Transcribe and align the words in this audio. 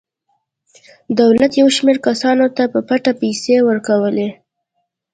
دولت 1.19 1.51
یو 1.61 1.67
شمېر 1.77 1.97
کسانو 2.07 2.45
ته 2.55 2.63
په 2.73 2.79
پټه 2.87 3.13
پیسې 3.21 3.55
ورکولې. 3.69 4.29